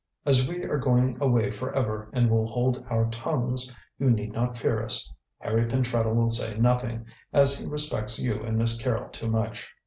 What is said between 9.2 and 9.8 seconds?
much.